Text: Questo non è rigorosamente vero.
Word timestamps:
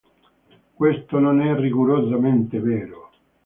Questo 0.73 1.19
non 1.19 1.41
è 1.43 1.55
rigorosamente 1.55 2.59
vero. 2.59 3.11